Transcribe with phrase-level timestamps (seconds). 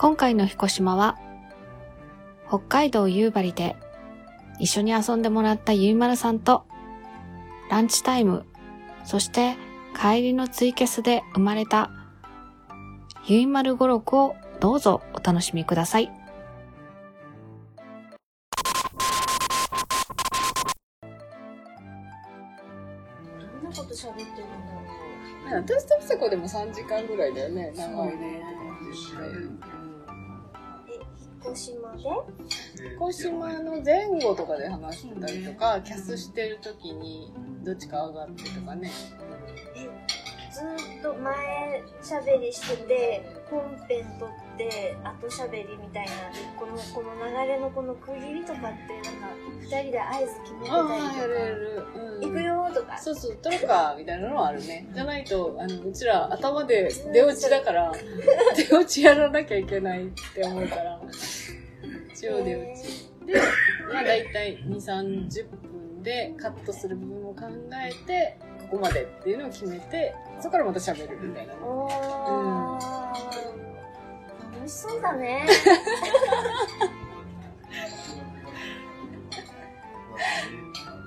[0.00, 1.18] 今回の彦島は、
[2.46, 3.74] 北海道夕張で
[4.60, 6.64] 一緒に遊んでもらったゆいまるさんと、
[7.68, 8.46] ランチタイム、
[9.04, 9.56] そして
[10.00, 11.90] 帰りのツイキャスで生まれた
[13.26, 16.06] ゆいまる語録をどうぞお楽しみください。
[16.06, 16.12] ど
[23.68, 25.62] んなこと喋ってるんだろう。
[25.62, 28.44] 私とピサコでも3時間ぐらいだよね、長いね。
[30.88, 30.92] え、
[31.42, 32.02] 彦島で？
[32.98, 37.32] 小島の前後とかで話してたりとか、キャスしてる時に
[37.64, 38.90] どっちか上がってとかね。
[40.50, 46.12] ずーっと前喋りしてて、本編撮って、後喋りみたいな、
[46.58, 49.28] この、この流れのこの区切りとかって、なんか、
[49.60, 51.76] 二人で合図決めてたやり。
[51.76, 52.98] とか、うん行くよーとか。
[52.98, 54.88] そうそう、撮るか、みたいなのはあるね。
[54.92, 57.92] じゃないと、あの、うちら頭で出落ちだから、
[58.56, 61.00] 出落ちやらなきゃいけないって思うから、
[62.12, 63.08] 一応出落ち。
[63.26, 63.34] で、
[63.92, 67.42] まあ大体2、30分でカットする部分を考
[67.86, 68.38] えて、
[68.70, 71.54] ここまでっていうのを決めて、そこからまた喋るみたいな。
[71.54, 72.67] おー、楽
[74.68, 75.46] しそうだね。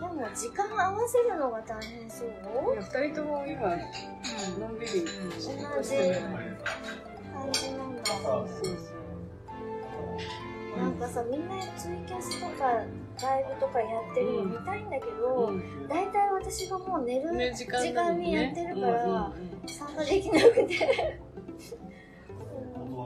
[0.00, 3.76] でも時間合わせるのが大変そういや二人とも今、
[4.58, 6.20] のんびり仕事してる。
[6.20, 7.72] 感じ。
[7.72, 8.04] なんだ。
[8.04, 9.00] そうそう
[10.78, 12.64] なんかさ、みんなツイキャスとか
[13.22, 19.32] ライブとかやってるの見たいんだけど、うん大体私がもう寝る、時間にやってるから、
[19.66, 21.20] 参加できなくて。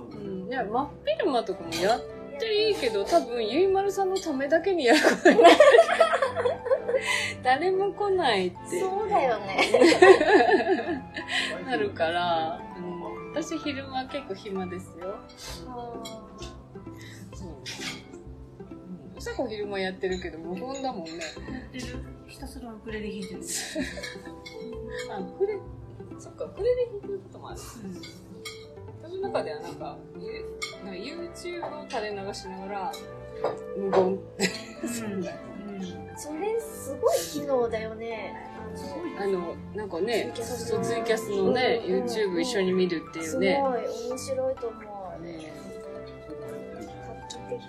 [0.00, 2.00] うん、いや、真っ昼間とかもやっ
[2.38, 5.56] ていいけど、多分、ゆいまるさんのためだけにやることになる。
[7.42, 11.02] 誰も来ないってそうだよね。
[11.66, 15.16] なるから、うん、私昼間結構暇ですよ。
[15.36, 15.68] そう。
[19.14, 19.20] うん。
[19.20, 21.10] さこ昼間やってるけど、無言だもんね。
[22.26, 23.40] ひたすらウクレレ弾いてる。
[25.10, 25.58] あ、クレ、
[26.18, 27.58] そっか、クレで弾いてることもある。
[27.58, 28.31] 私の
[29.32, 32.92] 中ではなんか、えなんか YouTube を垂れ流しながら、
[33.76, 34.02] 無言。
[34.02, 34.18] うん。
[36.16, 38.34] それすごい機能だよね。
[39.18, 43.56] あのなんかね、ツイキャスそうツイキャスのね、うん YouTube 一緒に見るっていうね。
[43.56, 45.22] すごい面白いと思う。
[45.22, 45.52] ね
[47.08, 47.60] 画期的。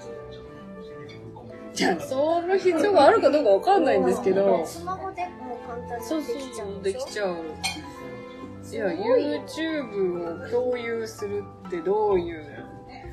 [1.74, 7.36] じゃあ、その必要があるかどうかわかんないんですけど、スマホでも簡単そうにでそうそう、きちゃうできちゃう。
[8.74, 12.66] いや、YouTube を共有するってどういう、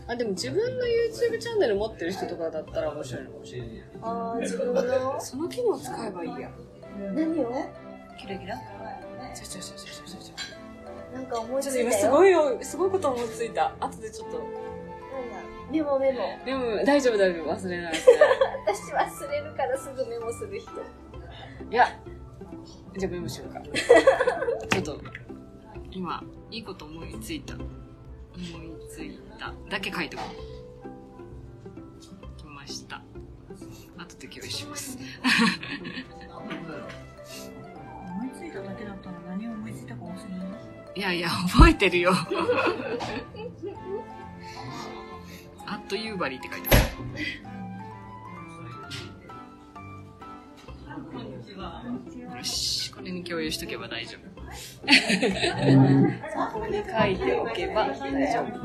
[0.06, 3.68] あ、でも自分の YouTube チャンネル持ってる人とかだったら面白いのかもしれない。
[4.02, 5.20] あー自分の？
[5.20, 6.50] その機能使えばいいや。
[7.14, 7.52] 何を？
[8.18, 8.56] キラキラ？
[9.34, 11.14] ちょちょちょちょちょちょちょ。
[11.14, 12.04] なんか思いつちょっと今いたよ。
[12.04, 13.74] すごいよ、すごいこと思いついた。
[13.80, 14.40] 後でちょっと。
[15.70, 16.18] メモメモ。
[16.44, 17.92] でも、大丈夫大丈夫、忘れない。
[17.94, 18.32] 忘れない
[18.66, 20.70] 私忘れるからすぐメモする人。
[21.70, 21.86] いや、
[22.98, 23.60] じゃあメモしようか。
[24.68, 25.00] ちょっと、
[25.92, 27.54] 今、いいこと思いついた。
[27.54, 27.66] 思い
[28.88, 29.52] ついた。
[29.68, 30.24] だけ書いておこ
[32.36, 32.38] う。
[32.38, 33.02] 来ました。
[33.98, 34.96] 後で共有します。
[34.96, 35.06] 思
[38.24, 40.48] いついただけだったら何を思いついたか忘れない。
[40.96, 42.12] いやいや、覚えてるよ。
[45.66, 46.80] あっというばりって書いてある。
[52.38, 54.29] よし、これに共有しとけば大丈夫。
[57.00, 57.86] 書いておけば。
[57.86, 57.98] 大
[58.32, 58.60] 丈夫。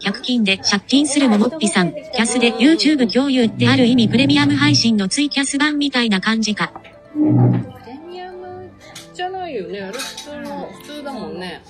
[0.00, 6.72] 100均で借金するももっぴさん、キャスで YouTube 共有ってある意味プレミアム配信のツイキャス版みたいな感じか。
[7.12, 8.70] プレミアム
[9.14, 9.80] じゃないよね。
[9.82, 11.38] あれ普通の、普通だもん。
[11.38, 11.62] ね。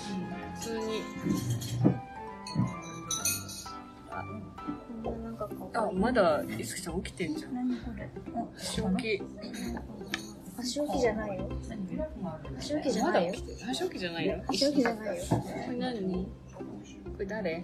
[5.94, 7.54] まだ、いすきさん起きてんじゃん。
[7.54, 8.09] 何これ？
[8.56, 9.22] 足置き。
[10.59, 11.48] 足置きじゃないよ。
[12.59, 13.34] 足置きじゃまないよ。
[13.68, 14.42] 足置きじゃないよ。
[14.48, 15.24] 足置きじゃないよ。
[15.28, 16.24] これ何？
[16.24, 16.28] こ
[17.18, 17.62] れ誰？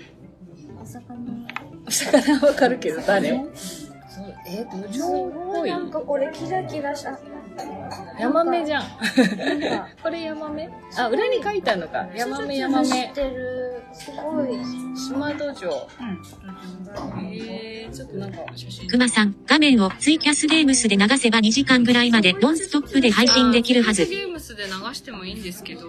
[0.82, 1.16] お魚。
[1.86, 3.30] お魚わかるけど誰？
[4.08, 7.18] そう、えー、どっちもっぽいなんかこれキラキラした。
[8.18, 8.84] ヤマメじゃん。
[10.02, 12.08] これヤマメあ、裏に書いてあるのか。
[12.14, 13.12] ヤマメヤマ知メっ。
[13.14, 13.67] てる。
[13.92, 14.48] すごい。
[14.96, 15.86] 島土壌。
[16.00, 17.34] うん。
[17.34, 18.88] えー、ちょっとなんか写真。
[18.88, 24.04] くまさん、画面をツイキャスゲームスで流せば2時間ぐらいまでノンストップで配信できるはず。
[24.06, 25.88] ゲームスで流してもいいんですけど。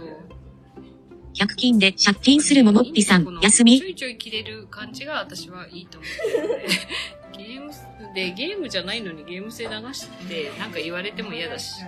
[1.35, 7.37] 100均で借金するももっぴさん休みちょいちょい切れる感じが私はいいと思う。
[7.37, 11.81] ゲームスで、ゲームじゃないのにゲーム性流して、なんか言われても嫌だし。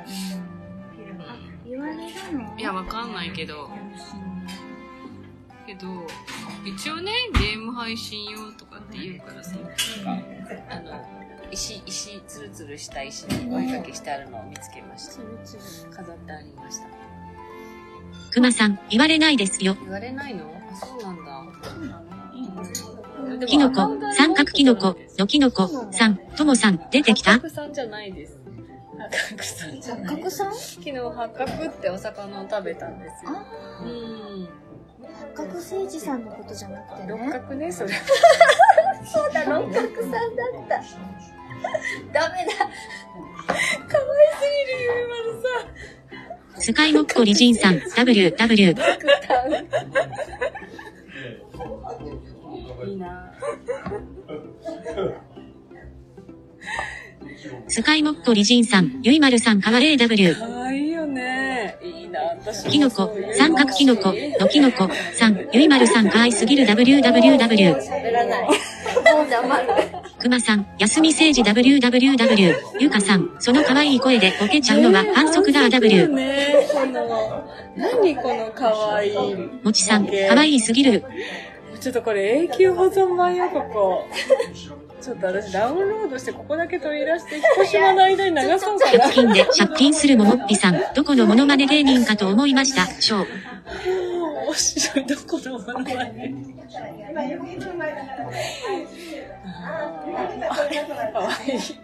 [1.68, 2.00] 言われる
[2.38, 2.58] の？
[2.58, 3.70] いや、わかんないけど。
[5.72, 5.88] けど、
[6.66, 10.26] 一応ね、ゲーム配信用とかって言うからさ、なんか、
[10.70, 10.92] あの、
[11.52, 15.22] 石、石、ツルツルした石にお絵かけしてあるのを見つけました。
[15.96, 16.88] 飾ってありました。
[18.32, 19.78] くまさん、言われないですよ。
[19.82, 20.46] 言われないの？
[20.72, 21.32] あ、そうなんだ。
[23.48, 23.72] きの？
[23.72, 27.32] こ、三角きのこ、のきのこ、さん、ともさん、出てきた？
[27.32, 28.38] 八角さんじゃないです。
[28.98, 30.06] 八角さんじゃない？
[30.06, 30.54] 八角さん？
[30.54, 33.32] 昨日八角ってお魚を食べたんですよ。
[33.32, 34.50] あうん。
[35.36, 37.32] 八角誠治さんのことじゃなくて六ね。
[37.32, 37.90] 角ね、それ。
[39.06, 40.22] そうだ、六角さんだっ
[40.68, 40.82] た。
[42.12, 42.52] ダメだ。
[46.62, 48.76] スカイモッコリジンさん、W、W、
[52.86, 53.34] いいな
[57.68, 60.36] スカイモッコリジンさん、ゆいまるさん、かわれ W。
[62.42, 68.50] いいな私もきのこ、三角きのこ、のきのこ、さん、ゆいまるさん、かわいすぎる WWW、喋らない。
[70.20, 76.08] くまさん、休み政治 WWW、ゆかさん、その可愛い声でボケちゃうのは反則だ W、
[77.76, 79.36] 何このかわいい。
[79.64, 81.04] もちさん、可愛いすぎる、
[81.80, 84.08] ちょっとこれ永久保存版よ、ここ。
[85.02, 89.06] ちょっと私ダウンロードしてここだけ取り出して、引っ越しの間に流そうかな。
[89.06, 93.26] 100均で借金するももっぴさん、どこのモノマネ芸人かと思いました、ショー。
[94.46, 95.60] 面白い、どこの。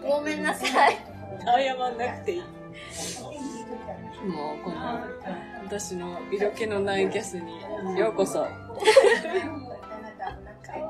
[0.01, 0.97] ごめんなさい。
[1.45, 2.41] 謝んなくていい。
[4.27, 4.99] もう、この、
[5.63, 8.45] 私の色気のないキャスにようこそ。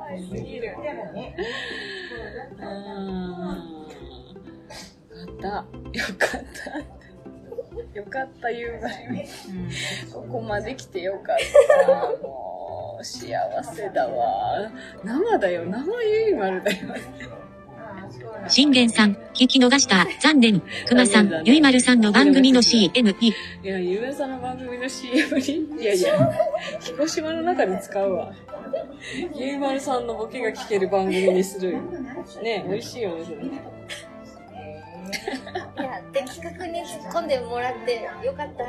[0.08, 0.82] よか
[5.24, 5.48] った。
[5.48, 5.66] よ
[6.18, 6.98] かった。
[7.94, 8.90] よかった、ゆうが。
[10.14, 11.38] ここまで来てよかっ
[11.86, 11.92] た。
[12.22, 14.72] もう、幸せだわ。
[15.04, 16.96] 生だよ、生ゆいまるだよ。
[18.48, 20.62] 信玄さん、聞き逃した、残念。
[20.88, 23.34] くまさん、ゆいまるさんの番組の CM に、
[23.64, 26.32] いや、ゆうやさんの番組の CM に、いやいや、
[26.80, 28.34] 広島の中で使うわ。
[29.36, 31.80] ゆうまるさんのボケが聞ける番組にするよ。
[32.42, 33.38] ね美味しいよね、それ。
[33.38, 33.42] い
[35.80, 38.64] や、的確に突っ込んでもらってよかった。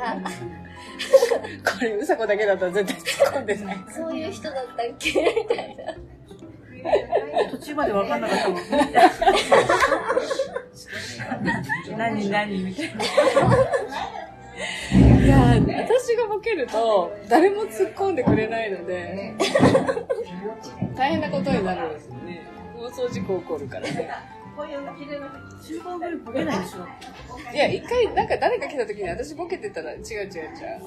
[1.73, 3.77] これ、うさこだけだったら絶対突っ込んでない。
[3.89, 5.11] そういう人だったっけ？
[5.49, 5.93] みたいな。
[7.51, 8.61] 途中まで分かんなかったもん。
[11.97, 13.03] 何何みたいな。
[14.91, 15.37] いや、
[15.83, 19.35] 私がボケると、誰も突っ込んでくれないので、
[20.95, 22.41] 大変なことになるんですよね。
[22.75, 24.09] 放送事故起こるからね。
[24.59, 26.79] 中盤ぐらいボケないでしょ。
[27.53, 30.29] いや、一回、なんか誰か来た時に私ボケてたら、違う違う違う。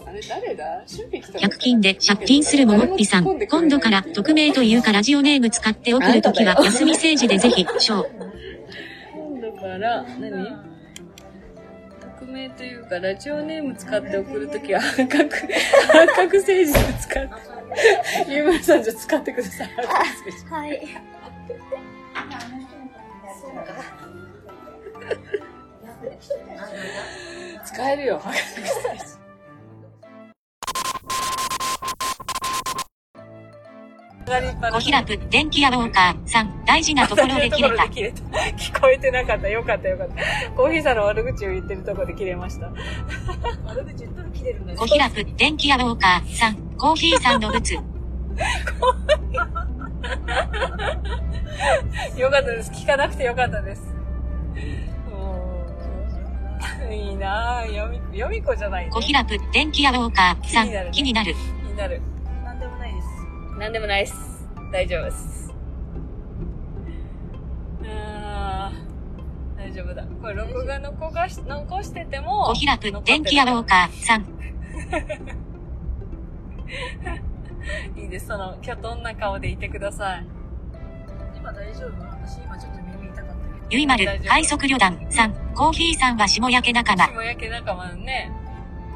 [0.06, 0.84] あれ誰だ？
[0.88, 8.06] 趣味来たの100均で借金するももっぴさん、今度から匿名というかラジオネーム使って送るときは休み政治でぜひ、ショー。
[9.14, 10.72] 今度から、何？
[12.20, 17.30] 匿名というか、ラジオネーム使って送るときは、半角、半角政治で使って、
[18.28, 19.68] ゆうまるさんじゃ使ってください。
[20.50, 20.80] はい。
[27.64, 29.22] 使えるよ、半角政治。
[34.72, 37.88] ごひらく、電気屋ウォーカーさん、大事なところで切れた。
[37.88, 38.22] 切れた。
[38.56, 39.48] 聞こえてなかった。
[39.48, 40.14] よかったよかった。
[40.52, 42.72] コーヒーさんの悪口を言ってるところで切れました。
[43.66, 47.74] 悪口言ったら切れるんだねごひらく、電気屋ウォーカーさん、コーヒーさんのブツ。
[52.16, 52.70] よかったです。
[52.70, 53.82] 聞かなくてよかったです。
[56.90, 57.72] いいなぁ。
[57.72, 58.90] よみ、よみこじゃない、ね。
[58.90, 61.34] ごひらく、電気屋ウォーカーさん、気になる。
[61.34, 62.00] 気になる。
[62.44, 63.06] なんでもないです。
[63.58, 64.14] なんでもないっす。
[64.72, 65.54] 大丈夫です。
[67.84, 70.04] あー大丈夫だ。
[70.20, 72.46] これ録画残がし、残してても。
[72.46, 74.22] ごひらく、電気屋ウォーカーさん、
[77.98, 78.26] いいです。
[78.26, 80.26] その、きょとんな顔でいてください。
[81.36, 82.02] 今大丈夫？
[82.02, 82.91] 私今ちょっと耳痛かったけど。
[83.72, 87.06] ゆいまる、快速旅団さん、コーヒーさんは下焼け仲間。
[87.06, 88.30] 霜焼け仲間ね。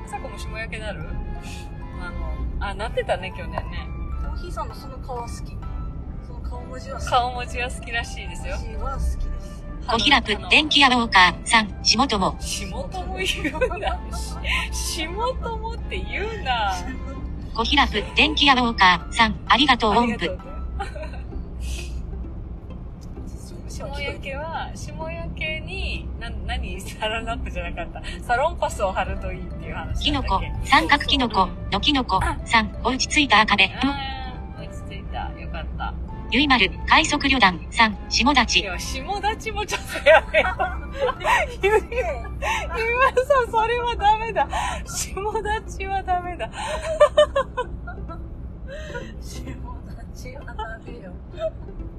[0.07, 1.09] さこも霜焼けなる？
[1.99, 2.11] あ
[2.61, 3.89] の、あ、なってたね、去年ね。
[4.21, 5.57] コーヒーさんのその顔は好き。
[6.27, 7.09] その顔文字は好き。
[7.09, 8.59] 顔文字が好きらしいですよ。
[8.59, 9.09] 文字は好きで
[9.41, 9.65] す。
[9.91, 12.37] ごひらく、電気屋ウォーカーさん、仕事も。
[12.39, 13.99] 下友言うな。
[14.73, 16.75] 下友って言うな。
[17.55, 20.39] ごひらく、電気屋ウォーカーさん、ありがとう音符。
[24.27, 24.33] ありがとう。
[24.33, 28.03] 下焼けは、下焼けに、な、何サランラップじゃなかった。
[28.25, 33.65] サロンパスを貼るといいっていう話キノコ三角キノコ、のキノコ、さん、おうちついた赤べ。
[33.65, 34.17] あ
[36.33, 38.59] ゆいまる、快速旅団、3、下い立。
[38.59, 40.61] や、下立ちもちょっとやめよう。
[41.63, 42.03] ゆい、ゆい
[42.97, 44.49] まるさん、それはダメだ。
[44.85, 45.21] 下
[45.65, 46.51] 立ちはダメだ。
[49.23, 51.13] 下立ちはダメよ。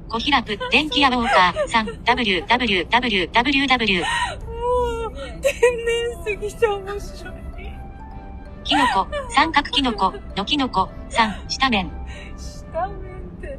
[0.09, 4.01] 小平プ、電気屋ウォーカー、3、www.www。
[4.01, 4.05] も
[5.07, 5.51] う、天
[5.85, 7.33] 然すぎて面白い。
[8.63, 11.89] キノコ、三角キノコ、のキノコ、3、下面。
[12.37, 13.47] 下面って。
[13.47, 13.49] い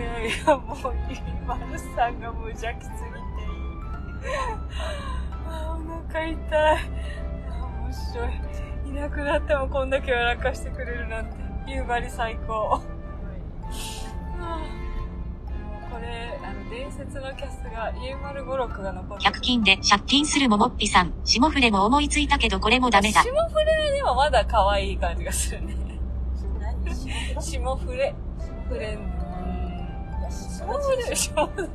[0.00, 0.76] やいやいや、もう、
[1.08, 4.34] ゆいまるさんが無邪気すぎていい。
[5.46, 6.36] あー、お腹痛い。
[7.82, 8.28] 面白い。
[8.90, 11.32] いなくなってもこんだけ笑かしてくれるなんて、
[11.66, 12.80] 夕張最高。
[15.98, 19.34] これ、あの、伝説のキャスが、ゆうまる語録が残ってる。
[19.34, 21.12] 100均で借金するももっぴさん。
[21.24, 23.22] 霜降れも思いついたけどこれもダメだ。
[23.22, 25.74] 霜降れでもまだ可愛い感じがするね。
[26.60, 26.94] 何？
[27.34, 28.14] 下霜降れ。
[28.68, 31.68] フレンいや、下下立ち、下立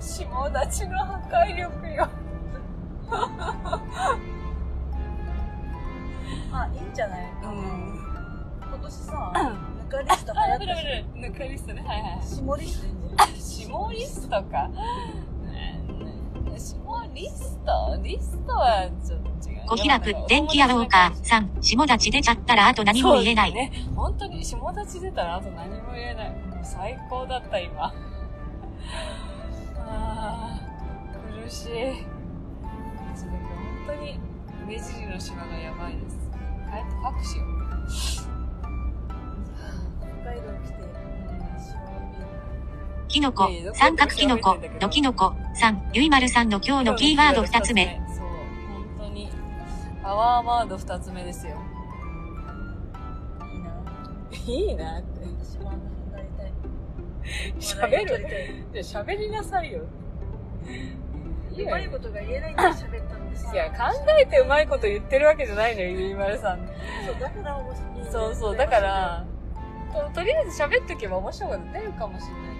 [0.00, 2.08] ち、下立ちの破壊力よ。
[6.50, 8.00] あ、いいんじゃないうん。
[8.62, 9.32] 今年さ、
[9.84, 10.82] ぬかリスト流あ、行ったし。
[11.14, 11.82] ブルブかリストね。
[11.86, 12.22] はいはい。
[12.22, 12.97] 下リストいいんじゃない
[13.68, 14.68] 下リストか。
[14.68, 15.84] ね
[16.56, 18.00] 下リスト？
[18.02, 19.66] リストはちょっと違う。
[19.66, 23.52] 小平プ、電気屋ウォーカー、3、下立出ちゃったらあと何も言えない。
[23.52, 23.70] ね。
[23.94, 26.34] 本当に下立ち出たらあと何も言えない。
[26.64, 27.84] 最高だった、今。
[27.84, 27.92] あ
[29.76, 30.60] あ、
[31.44, 31.68] 苦しい。
[31.68, 33.36] 本
[33.86, 34.18] 当に
[34.66, 36.16] 目尻の島がやばいです。
[36.70, 37.57] 帰ってパクしよう。
[43.08, 47.98] キノコ、三角キノコ、のキノコ、3、ゆいまるさんの今日のキーワード2つ目。。
[48.08, 48.26] そう、
[48.98, 49.30] 本当に。
[50.02, 51.56] パワーワード2つ目ですよ。
[53.50, 53.72] いいな。
[54.46, 55.20] いいなって。
[55.42, 55.70] 私も
[56.12, 56.52] なりたい。
[57.58, 58.10] 喋る？
[58.10, 58.28] た
[58.80, 59.80] いじゃあ喋りなさいよ。
[61.56, 63.76] いうまいことが言えないんで喋ったんですいや、考
[64.20, 66.58] えてうまいこと言ってるわけじゃないのよ、ゆいまるさん。
[67.06, 68.12] そう、だから面白い。
[68.12, 69.24] そうそう、だから、
[69.92, 72.57] ととりあえず喋っとけば面白いこと出るかもしれない。